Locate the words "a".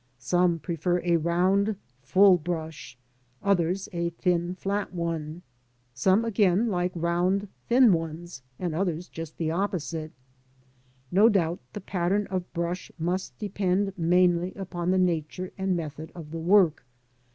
1.03-1.17, 3.93-4.09